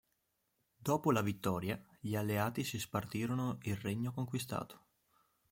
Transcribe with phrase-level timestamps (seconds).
[0.77, 4.87] Dopo la vittoria, gli alleati si spartirono il regno conquistato.